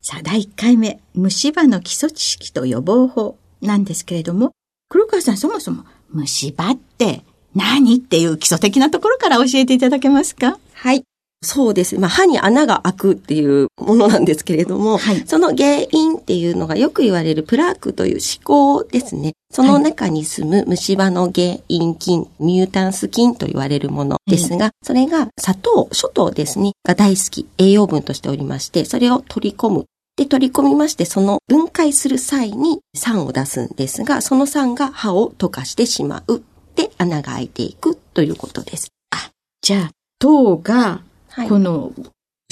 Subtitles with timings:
[0.01, 4.51] さあ、第1回目、虫歯の基礎知識と予防法なんですけれども、
[4.89, 7.23] 黒川さん、そもそも虫歯って
[7.55, 10.57] 何っていう基礎的なところから教えていただけますか？
[10.73, 11.03] はい。
[11.41, 11.97] そうです。
[11.97, 19.31] まあ、歯に穴が開くっていうものなんですけれども、はい、その原因っていうのがよく言われるプラークという思考ですね。
[19.49, 29.85] その中に住む虫歯の原因菌、ミュータンス菌と言われるものですが、それが砂糖、諸糖ですね、が大好き、栄養分としておりまして、それを取り込む。
[30.19, 36.43] で、取り込みまして、その分解する際に酸を出すんですが、その酸が歯を溶かしてしまう。
[36.75, 38.89] で、穴が開いていくということです。
[39.11, 41.03] あ、じゃあ、糖が
[41.47, 41.93] この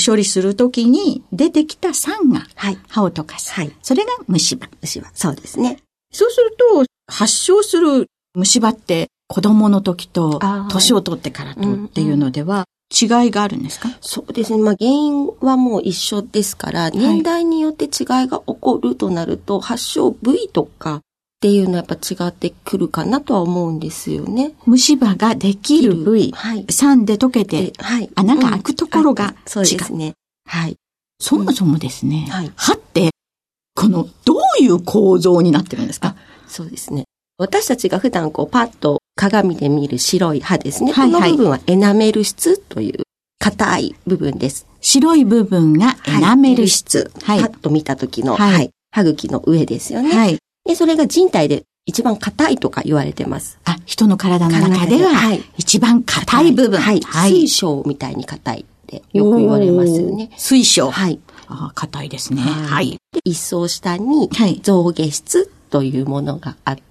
[0.03, 2.47] 処理するときに出てきた酸が
[2.87, 3.51] 歯を溶かす。
[3.51, 4.69] はい、それが虫歯。
[4.81, 5.11] 虫歯。
[5.13, 5.79] そうですね。
[6.13, 10.39] そうすると、発症する虫歯って子供の時と
[10.71, 14.63] 年を取ってからとっていうのでは、違いがあるんですか、そうですね。
[14.63, 17.89] まあ原因はもう一緒ですから、年代によって違い
[18.27, 21.01] が起こるとなると、発症部位とかっ
[21.41, 24.53] ていうのはやっぱ違ってくるかなとは思うんですよね。
[24.65, 29.31] 虫歯ができる部位、はい、酸で溶けて、はい、穴が開くところが違う。
[29.31, 30.13] うん、そうですね。
[30.45, 30.75] はい。
[31.19, 33.09] そもそもですね、うんはい、歯って、
[33.75, 36.15] この、どういう構造になってるんですか？
[36.47, 37.03] そうですね。
[37.39, 40.91] 私たちが普段こうパッと鏡で見る白い歯ですね。
[40.91, 43.03] はいはい、この部分はエナメル質という
[43.39, 44.65] 硬い部分です。
[44.81, 47.11] 白い部分がエナメル質。
[47.23, 50.15] はい、パッと見た時の、はい、歯茎の上ですよね。
[50.15, 50.37] はい。
[50.65, 53.59] で、それが人体で一番硬いとか言われてます。
[53.65, 56.79] あ、人の体の中では、はい、一番硬い部分。
[56.79, 57.01] はい。
[57.01, 60.31] はい、水晶みたいに硬いってよく言われますよね。
[60.37, 60.89] 水晶。
[60.89, 61.19] はい。
[61.49, 62.41] あ硬いですね。
[62.41, 62.97] はい。
[63.13, 64.29] で、一層下に、
[64.63, 66.86] 象牙質というものがあって、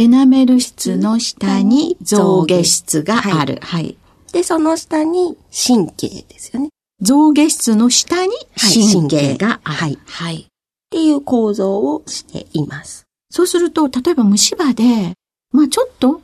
[0.00, 3.58] エナメル質の下に象牙質がある。
[3.60, 3.96] はい。
[4.32, 6.68] で、その下に神経ですよね。
[7.02, 9.76] 象牙質の下に神経がある。
[9.76, 9.98] はい。
[10.06, 10.36] はい。
[10.36, 10.46] っ
[10.90, 13.06] ていう構造をしています。
[13.28, 15.14] そうすると、例えば虫歯で、
[15.50, 16.22] まあちょっと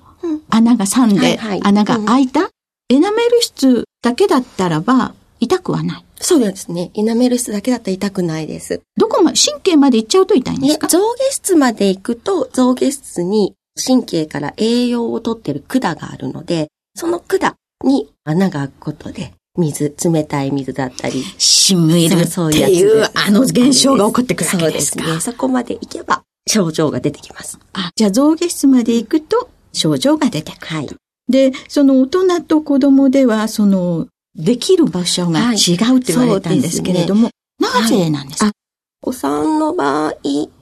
[0.50, 2.50] 穴が3で、穴が開いた、
[2.90, 6.04] エナメル質だけだったらば痛くはない。
[6.20, 6.92] そうですね。
[6.94, 8.82] エナメル質だけだったら痛くないです。
[8.96, 10.86] どこまで、神経まで行っちゃうと痛いんですか？
[10.86, 21.22] 象牙質まで行くと、象牙質に神経から栄養を取ってる管があるので、その管に穴が開くことで、水、冷たい水だったり。
[21.38, 25.32] しみるっていう、あの現象が起こってくるわけですかそうですね。
[25.32, 27.58] そこまで行けば症状が出てきます。
[27.72, 30.76] あ、じゃあ象牙質まで行くと症状が出てくる。
[30.76, 30.88] はい。
[31.28, 37.30] で、その大人と子供では、その、できる場所が違うって言われたんですけれども、
[37.62, 38.54] はいね、なぜなんですか、はい、
[39.02, 40.14] お産の場合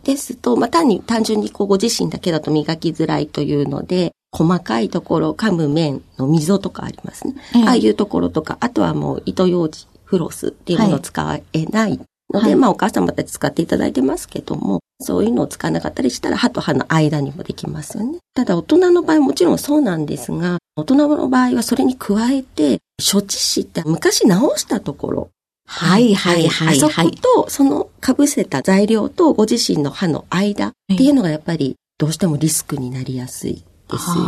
[0.05, 7.35] ですと、まあ、単に単純にこうご自身だけだと磨きづらいというので、細かいところ、噛む面の溝とかありますね。
[7.55, 12.01] ええ、ああいうところとか、あとはもう糸用紙、フロスっていうものを使えない
[12.33, 18.19] ので、はい、まあお母様たち使っていただいてますけども、そういうのを使わなかったりしたら歯と歯の間にもできますよね。
[18.35, 22.81] ただ大人の場合もちろんそうなんですが、大人の場合はそれに加えて、
[23.13, 25.31] 処置師って昔直したところ、
[25.75, 26.77] はいはいはい、はい。
[26.77, 27.11] あそこ
[27.45, 34.25] と、その被せた材料とご自身の歯の間っていうのがやっぱりどうしてもリスクになりやすいですよ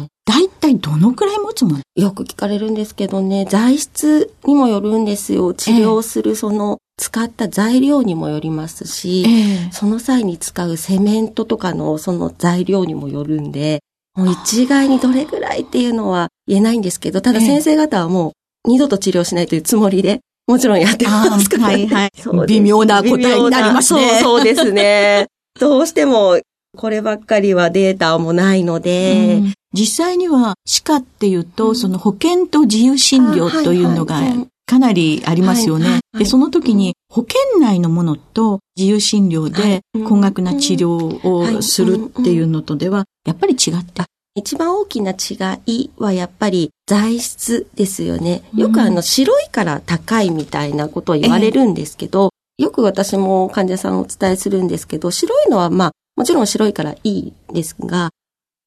[0.00, 0.08] ね。
[0.26, 1.82] だいたいどのくらい持つもの？
[1.94, 5.54] よく聞かれるんですけどね、材質にもよるんですよ。
[5.54, 13.80] 治療するその使った材料にもよりますし、えー、その際に使うセメントとかのその材料にもよるんで、
[14.16, 18.30] もう一概にどれぐらいっていうのは言えないんですけど、ただ先生方はも
[18.66, 22.10] う二度と治療しないというつもりで、もちろんやってますから、ね、はいはい。
[22.48, 24.20] 微妙な答えになりますね。
[24.22, 25.26] そう、そうですね。
[25.60, 26.40] どうしても、
[26.76, 29.42] こればっかりはデータもないので、
[29.74, 34.22] 実際には歯科っていうと、うん、その保険と自由診療というのが
[34.64, 35.84] かなりありますよね。
[35.84, 44.04] はいはい、で、その時に保険内のものと自由診療で高額な治療をするっていうのとでは、やっぱり違って。
[44.38, 48.42] 一番大きな違いはやっぱり材質ですよね。
[48.54, 58.10] よくあの白いから高いみたいなことを言われるんですけど、えー、よく私も患者さんをお伝えするんですけど、白いのはまあもちろん白いからいいですが、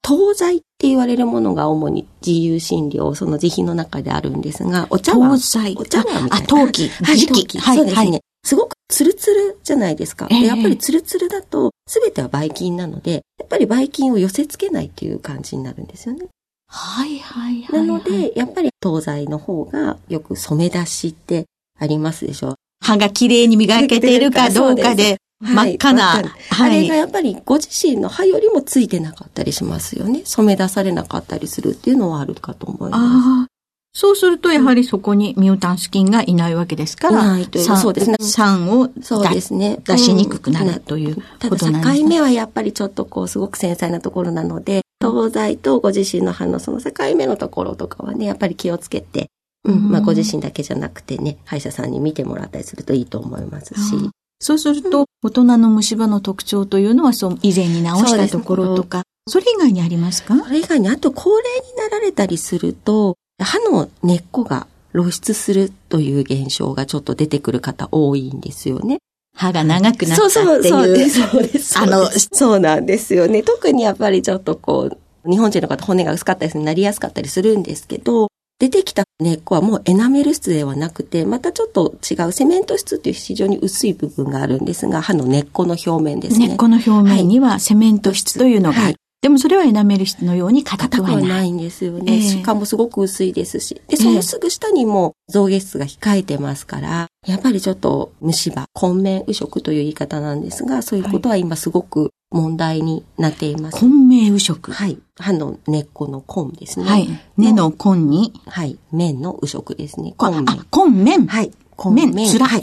[0.08, 5.38] 東西って言われるものが主に自由診療、その自費の中であるんですが、お茶碗。
[5.38, 5.76] 東西。
[5.78, 6.46] お茶碗みたいな。
[6.46, 6.90] あ、陶器。
[6.90, 7.60] はい、陶器。
[7.60, 8.22] はい、そうですね。
[8.44, 10.28] すごくツルツルじゃないですか。
[10.30, 16.28] えー、やっぱりツルツルだと、すべてはばい菌なので、やっぱりばい菌を寄せ付けないっていう感じになるんですよね。
[16.68, 21.46] はいはいはい、なので、やっぱり東西の方がよく染め出しって
[21.80, 22.56] ありますでしょ。
[22.84, 30.22] 歯が綺麗に磨けているか どうかで、真っ赤な、はい、あれがやっぱりご自身の歯よりもついてなかったりしますよね。
[30.26, 33.51] 染め出されなかったりするっていうのはあるかと思います。
[33.94, 38.16] そうすると、やはりそこにミュータンス菌がいないわけですから、いないという、そうですね。
[38.22, 39.80] 酸をそうですね。
[39.84, 41.72] 出しにくくなるということなんですね。
[41.82, 49.28] ただ境目はやっぱりちょっとこう、すごく繊細なところなので、東西とご自身の歯のその境目のところとかはね、やっぱり気をつけて、
[49.66, 54.10] うん、まあご自身だけじゃなくてね、歯医者さんに見てもらったりするといいと思いますし。
[54.40, 60.36] そうすると、大人の虫歯の特徴というのは、そう、以前に直したところとか、それ以外にありますか？
[60.36, 69.00] それ以外に、あと高齢になられたりすると、歯の根っこが露出するという現象がちょっと出てくる方多いんですよね。
[69.36, 70.30] 歯が長くなったっていう。
[70.30, 71.80] そうそう、そうです、 そうです。
[71.80, 73.44] あの、そうなんですよね。
[73.44, 78.28] 特にやっぱりちょっとこう、日本人の方骨が薄かったりするなりやすかったりするんですけど、
[78.60, 86.50] 出てきた根っこはもうエナメル質ではなくて、またちょっと違うセメント質っていう非常に薄い部分があるんですが、歯の根っこの表面ですね。
[86.50, 91.24] 根っこの表面にはセメント質というのが、はい、でもそれはエナメル質のように硬くはない。
[91.24, 92.16] ないんですよね。
[92.16, 93.80] えー、しかもすごく薄いですし。
[93.88, 103.86] で、そのすぐ下にも象牙質が控えてますから、やっぱりちょっと虫歯、根面右食という言い方なんですが、そういうことは今すごく問題になっています。
[103.86, 104.98] 根面右食はい。
[105.20, 106.86] 歯の根っこの根ですね。
[106.86, 107.08] はい。
[107.38, 108.34] 根の根に。
[108.48, 108.80] はい。
[108.92, 110.16] 面の右食ですね。
[110.20, 110.46] 根面。
[110.46, 111.52] 根面はい。
[111.78, 112.28] 根面。
[112.28, 112.50] つらい。
[112.50, 112.58] は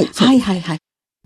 [0.00, 0.06] い。
[0.06, 0.78] はいはいはい。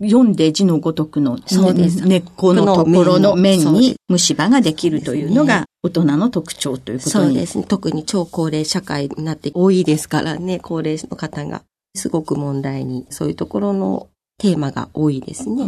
[0.03, 2.05] 読んで字のごとくの、そうです。
[2.05, 7.65] 根っこのところの面に虫歯ができるというのが大人の特徴ということそうですね。
[7.67, 11.63] 特に超高齢社会になって多いですからね、高齢の方が。
[11.97, 15.65] すごく問題に、そういうところのテーマが多いですね。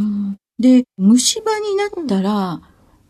[0.59, 2.59] で、虫歯になったら、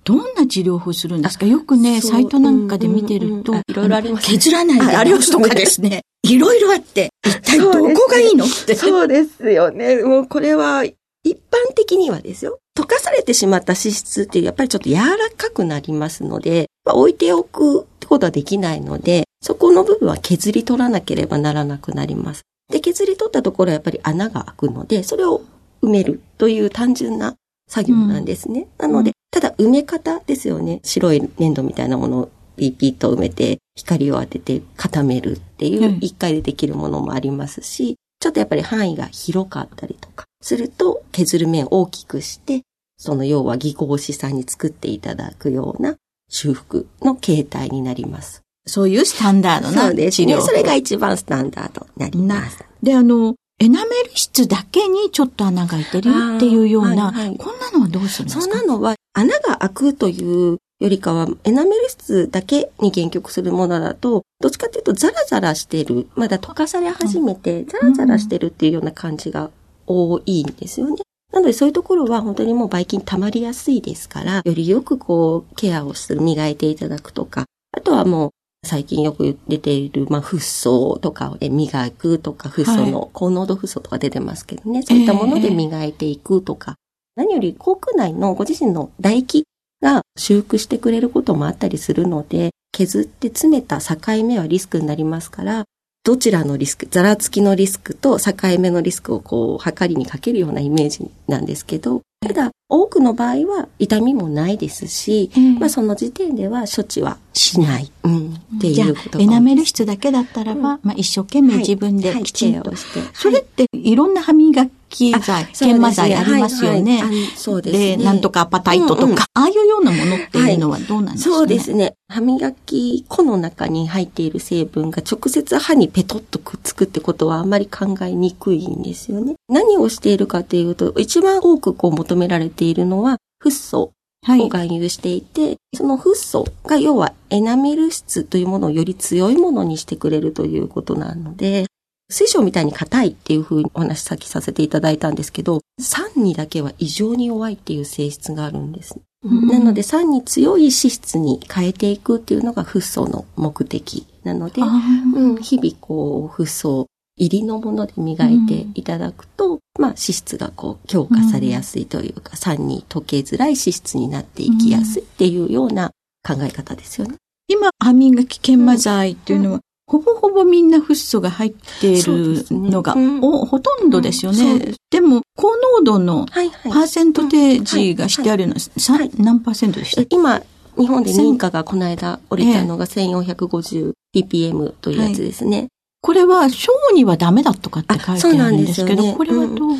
[0.03, 1.47] どんな治療法するんですか？
[1.47, 6.01] よくね、サイトなんかで見てると、いろいろあります、削らないでありますとかですね。
[6.21, 8.45] いろいろあって、一体どこがいいの？
[8.45, 8.75] って。
[8.75, 10.03] そうですよね。
[10.03, 10.83] もうこれは
[11.27, 12.59] 一般的にはですよ。
[12.77, 22.43] 溶かされてしまった脂質ってやっぱりちょっと柔らかくなりますので、まあ、置いておくってことはできないので、そこの部分は削り取らなければならなくなります。
[22.71, 25.41] で、削り取ったところはやっぱり穴が開くので、それを
[25.81, 27.35] 埋めるという単純な
[27.69, 28.67] 作業なんですね。
[28.79, 30.79] うん、なので、ただ埋め方ですよね。
[30.83, 42.63] 白い粘土みたいなものをピーピーと埋めて、光を当てて固めるっていう一回でできるものもありますし、ちょっとやっぱり範囲が広かったりとかすると、削る面を大きくして、
[42.97, 45.95] その要は技工士さんに作っていただくような
[46.29, 48.41] 修復の形態になります。
[48.65, 49.87] そういうスタンダードな治療。
[49.87, 50.41] そうですね。
[50.41, 52.63] それが一番スタンダードになります。
[52.83, 58.41] で、あの、エナメル質だけにちょっと穴が開いてるっていうような、はいはい、こんなのはどうするんですか？
[58.41, 69.49] そんなのは穴が開くというよりかは、エナメル質だけに限局するものだと、どっちかっていうとザラザラしてる、まだ溶かされ始めて、ザラザラしてるっていうような感じが
[69.87, 70.97] 多いんですよね。
[71.33, 78.31] なのでそういうところは本当にもうばい菌溜まりやすいですから、よりよくこうケアをする、磨いていただくとか、あとはもう
[78.65, 86.75] 最近よく出ている、まあ、フッ素とかで磨くとか、フッ素の高濃度フッ素とか出てますけどね、そういったもので磨いていくとか、
[87.15, 89.43] 何より口腔内のご自身の唾液
[89.81, 95.65] が修復してくれることもあったりするので、削って詰めた境目はリスクになりますから、
[96.07, 107.91] どちらのリスク、ざらつきのリスクと境目のリスクをこう、測りにかけるようなイメージなんですけど、ただ、多くの場合は痛みもないですし、まあその時点では処置はしない。
[108.03, 112.73] うん、っていうことエナメル質だけだったらば、まあ一生懸命自分できちんと。
[112.73, 117.03] してそれっていろんな歯磨き剤、研磨剤ありますよね。
[117.35, 117.97] そうですね。
[117.97, 121.93] で、なんとかアパタイトとか、ああいうようなものっていうのはどうなんですか、そうですね。
[122.07, 129.35] 歯磨き粉の中に入っている成分が直接歯にペトッとくっつくってことはあんまり考えにくいんですよね。
[129.49, 133.91] 何をしているかというと、一番多くこう求められているのは、フッ素を
[134.25, 141.65] 含有していて、はい、そのフッ素が要はエナメル質というものをより強いものにしてくれるということなので、
[142.09, 148.99] 水晶みたいに硬いっていうふうにお話さっきさせていただいたんですけど、酸にだけは異常に弱いっていう性質があるんです。
[149.23, 156.87] うん、なので酸に強い脂質に変えていくっていうのがフッ素の目的なので、うん、日々こうフッ素
[157.17, 165.91] 入りのもので磨いていただくと、うん、まあ脂質がこう強化されやすいというか、うん、酸に溶けづらい脂質になっていきやすいっていうような
[166.25, 167.15] 考え方ですよね。
[167.49, 174.59] 今、歯磨き研磨剤っていうのは、ほぼほぼみんなフッ素が入っているのが、ねうん、ほとんどですよね。
[174.59, 180.41] ででも、高濃度のパーセントテージがしてあるのは、はい、何パーセントでした今、
[180.77, 185.67] 日本で認可がこの間降りたのが 1450ppm というやつですね。
[186.01, 189.79] これは、小にはダメだとかって書いてあるんですけど、ね、これはどう、うん、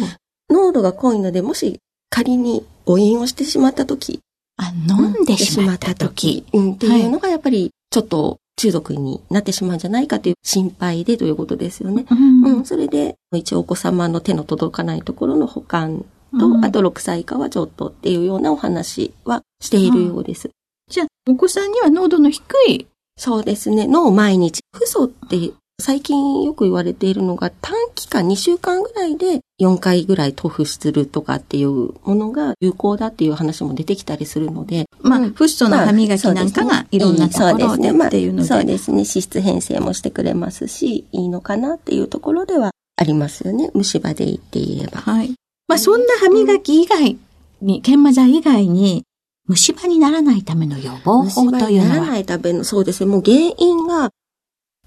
[0.50, 4.22] 濃度が濃いので、もし仮に誤飲をしてしまったとき、
[4.58, 12.06] あ、飲んでしまったとき、うん、っていうのがやっぱりちょっと中毒になってしまうんじゃないかという心配でということですよね。
[12.10, 16.04] うん、うん、それで、一応お子様の手の届かないところの保管
[16.38, 20.50] と、うん、あと6歳以下はちょっとっていうようなお話はしているようです。
[20.90, 22.88] じゃあ、お子さんには濃度の低い？
[23.16, 23.88] そうですね。
[23.88, 24.60] の毎日。
[24.76, 34.86] フソって最近よく言われているのが短期間2週間ぐらいで4回ぐらい塗布するとかっていうものが有効だっていう話も出てきたりするので。
[35.02, 38.48] まあ、フッ素の歯磨きなんかがいろんなところでっていうので。
[38.48, 38.98] そうですね。
[38.98, 43.70] 脂質変性もしてくれますし、いいのかなっていうところではありますよね。
[43.76, 45.02] 虫歯で言っていれば。
[45.02, 45.36] はい。
[45.68, 47.18] まあ、そんな歯磨き以外
[47.62, 49.04] に、研磨剤以外に、
[49.46, 53.12] 虫歯にならないための予防法というのは虫歯にならないための、そうですね。
[53.12, 54.10] もう原因が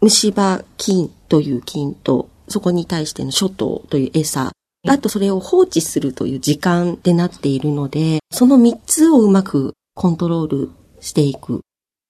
[0.00, 4.52] 虫歯菌という菌と、そこに対しての諸島という餌、
[4.88, 11.60] あとそれを放置するという時間でなっているので、その3つをうまくコントロールしていく。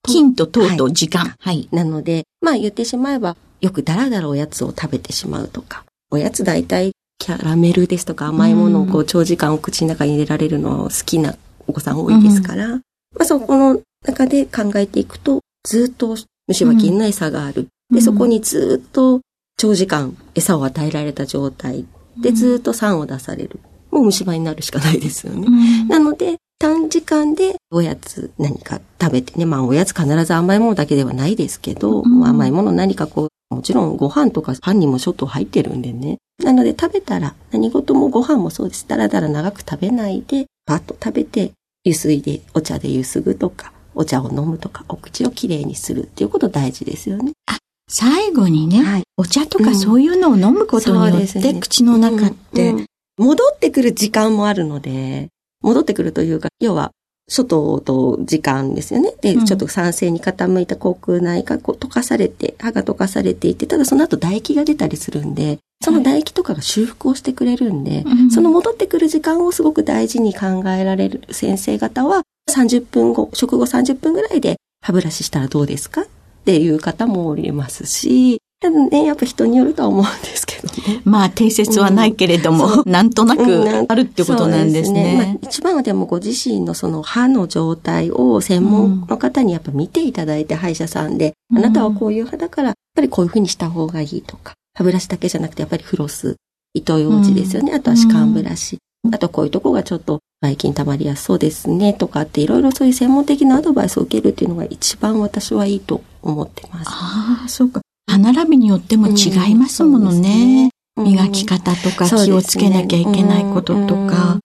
[0.06, 1.34] 菌と糖と時間。
[1.38, 1.68] はい。
[1.72, 12.80] なので、まあ言ってしまえば、よくダラダラおやつを食べてしまうとか、おやつ大体キャラメルですとか甘いものをこう長時間お口の中に入れられるの好きなお子さん多いですから、うん、ま
[13.20, 16.16] あそこの中で考えていくと、ずっと
[16.48, 17.68] 虫歯菌の餌がある。
[17.90, 19.20] で、そこにずっと
[19.56, 21.84] 長時間餌を与えられた状態
[22.20, 23.60] でずっと酸を出される。
[23.90, 25.48] もう虫歯になるしかないですよね。
[25.88, 36.18] なので、短時間でおやつ何か食べてね、まあおやつ必ず甘いものだけではないですけど、甘いもの何かこう、もちろんご飯とかパンにもちょっと入ってるんでね。
[36.44, 38.86] なので食べたら何事もご飯もそうです。
[38.86, 41.52] だらだら長く食べないで、パッと食べて、
[41.84, 47.32] ゆすいで、お茶でゆすぐとか、お茶を飲むとか、お口をきれいにするっていうこと大事ですよね。
[47.46, 47.58] あ、
[47.90, 52.72] 最後にね、はい、お茶とかそういうのを飲むことによって、口の中って、
[53.18, 55.26] 戻ってくる時間もあるので、
[55.60, 56.92] 戻ってくるというか、要は、
[57.28, 59.12] 外と時間ですよね。
[59.20, 76.06] で、ちょっと酸性に傾いた口腔内がこう溶かされて、歯が溶かされていて、ただその後唾液が出たりするんで、その唾液とかが修復をしてくれるんで、はい、その戻ってくる時間をすごく大事に考えられる先生方は、30分後、食後30分ぐらいで歯ブラシしたらどうですかっ
[76.50, 81.00] ていう方もおりますし、ただね、やっぱ人によるとは思うんですけどね。
[81.04, 85.02] まあ、定説はないけれども、うん、なんとなくあるってことなんですね。
[85.02, 96.36] すねまあ、一番はでもご自身のその歯の状態を専門の方にやっぱ見ていただいて、歯医者さんで、あなたはこういう歯だから、やっぱりこういうふうにした方がいいとか、歯ブラシだけじゃなくてやっぱりフロス、
[96.74, 97.72] 糸ようじですよね。
[97.72, 98.78] あとは歯間ブラシ。
[99.12, 106.88] あとこういうとこがちょっとばい菌溜まりやすそうですねとかっていろいろそういう専門的なアドバイスを受けるっていうのが一番私はいいと思ってます。
[106.90, 107.80] ああ、そうか。
[108.06, 110.70] 歯並びによっても違いますものね。
[110.96, 114.38] うん、ね磨き方とか気をつけなきゃいけないこととか。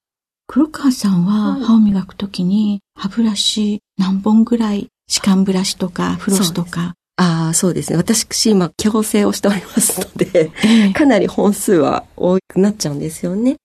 [0.47, 7.97] 黒川さんは歯を磨くときに歯ブラシ何本ぐらい歯間ブラシとかフロスとかああ、そうですね。
[7.97, 13.55] 私、今、矯正をしておりますので、えかなり本数は多くなっちゃうんですよね。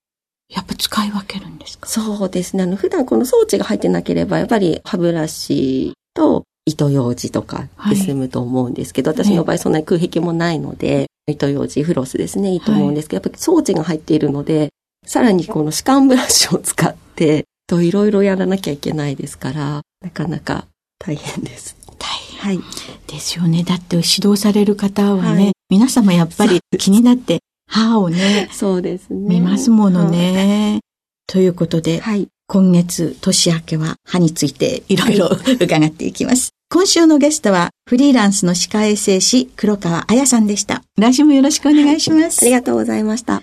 [0.51, 1.87] やっぱ使い分けるんですか？
[1.87, 2.65] そうですね。
[2.65, 14.71] あの、普段この装置が入ってなければ、やっぱり歯ブラシと糸ようじとかで済むと思うんですけど、はい、私の場合そんなに空壁もないので、糸ようじ、フロスですね、いいと思うんですけど、はい、やっぱり装置が入っているので、
[15.07, 20.65] さらにこの歯間ブラシを使ってて、といろいろやらなきゃいけないですから、なかなか
[20.99, 21.77] 大変です。
[21.99, 22.41] 大変。
[22.41, 22.61] はい。
[23.07, 23.63] ですよね。
[23.63, 27.41] だって指導される方はね、はい、皆様やっぱり気になって
[27.71, 29.37] 歯をね、そうですね。
[29.37, 30.73] 見ますものね。
[30.73, 30.81] はい、
[31.29, 36.51] ということで、はい、今月年明けは歯についていろいろ伺っていきます。
[36.69, 40.83] 今週のゲストはフリーランスの歯科衛生士黒川彩さんでした。
[40.99, 42.43] 来週もよろしくお願いします。
[42.43, 43.43] ありがとうございました。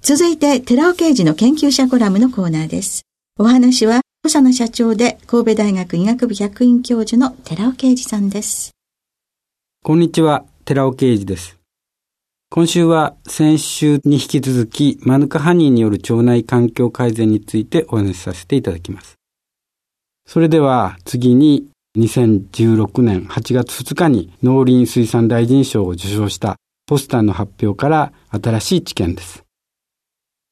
[0.00, 3.02] 続いて、寺尾刑事の研究者コラムのコーナーです。
[3.38, 8.72] お話は、小佐野社長で神戸大学医学部客員教授の寺尾啓二さんです。
[9.82, 11.63] こんにちは、寺尾啓二です。
[12.50, 19.14] 今週は先週に引き続き、マヌカハニーによる腸内環境改善についてお話しさせていただきます。
[20.26, 21.66] それでは次に
[21.98, 29.44] 2016年8月2日に農林水産大臣賞を受賞したポスターの発表から新しい知見です。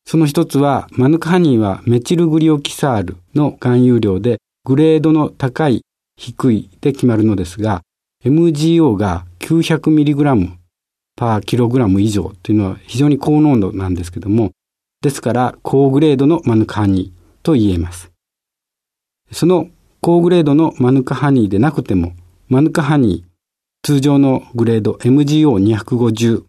[0.04, 5.82] その一つは、マヌカハニーはメチルグリオキサールの含有量でグレードの高い、
[6.16, 7.82] 低いで決まるのですが、
[8.24, 10.61] MGO が 900mg
[11.16, 14.50] パーキログラム以上というのは非常に高濃度なんですけども、
[15.02, 18.10] ですから高グレードのマヌカハニーと言えます。
[19.30, 19.68] その
[20.00, 22.12] 高グレードのマヌカハニーでなくても、
[22.48, 23.32] マヌカハニー、
[23.82, 26.44] 通常のグレード MGO250、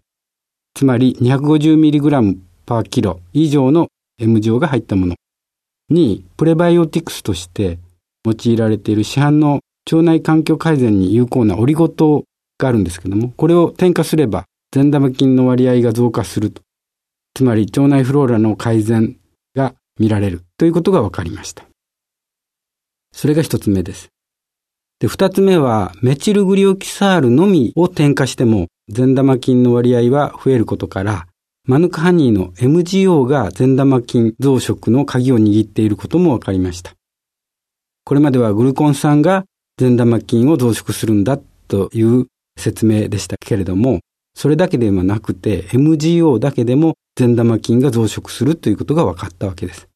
[0.73, 3.87] つまり 250mg パーキロ以上の
[4.19, 5.15] M 錠が入ったもの
[5.89, 7.79] に、プレバイオティクスとして
[8.25, 9.59] 用いられている市販の
[9.91, 12.23] 腸内環境改善に有効なオリゴ糖
[12.57, 16.63] があるんですけども、これを添加すれば善玉菌の割合が増加すると。
[17.35, 19.17] つまり腸内フローラの改善
[19.55, 21.63] が見られるということが分かりました。
[23.11, 24.09] それが一つ目です。
[24.97, 31.27] で、二つ目はメチルグリオキサールのみを添加しても善玉菌の割合は増えることから、
[31.65, 36.93] マヌカハニーの MGO が善玉菌増殖の鍵を握っていることも分かりました。
[38.05, 39.45] これまではグルコン酸が
[39.77, 41.37] 善玉菌を増殖するんだ
[41.67, 42.25] という
[42.57, 43.99] 説明でしたけれども、
[44.35, 49.87] それだけではなくて MGO だけでも善玉菌が増殖するということが分かったわけです。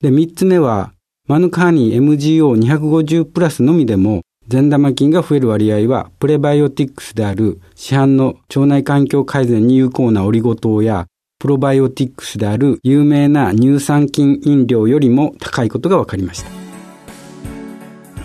[0.00, 0.92] で、三つ目は、
[1.26, 11.06] マヌカハニー MGO250 プラスのみでも善玉菌が増える割合は、プレバイオティックスである市販の腸内環境改善に有効なオリゴ糖や、
[11.38, 16.50] プロバイオティックスである有名な乳酸菌飲料よりも高いことが分かりました。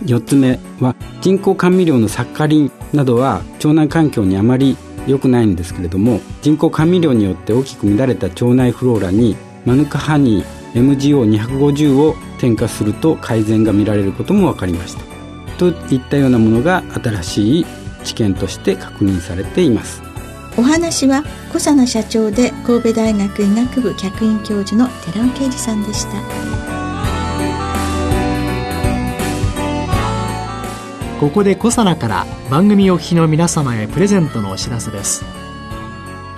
[0.06, 4.75] 四つ目は、人工甘味料のサッカリンなどは腸内環境にあまり
[5.07, 9.35] 良くないんですけれども、人工甘味料によって大きく乱れた腸内フローラに、
[9.65, 15.09] マヌカハニー MGO250 を添加すると改善が見られることも分かりました。
[15.59, 17.65] といったようなものが新しい
[18.05, 20.01] 知見として確認されています
[20.57, 26.68] お話は小佐奈社長で神戸大学医学部客員教授の寺尾啓二さんでした
[31.19, 35.25] ここで小佐奈から番組お聞きの皆様へプレゼントのお知らせです。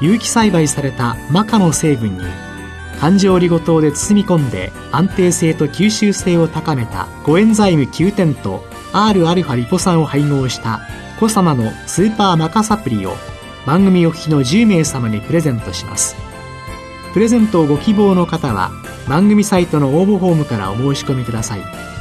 [0.01, 2.23] 有機栽培されたマカの成分に
[2.99, 10.81] 環状リゴ糖で包み込んで安定性と吸収性を高めたコエンザイム9点と Rα リポ酸を配合した
[11.19, 13.13] コサナのスーパーマカサプリを
[13.67, 16.15] 番組お聞きの10名様にプレゼントします。
[17.13, 18.71] プレゼントをご希望の方は
[19.07, 22.00] 番組サイトの応募フォームからお申し込みください。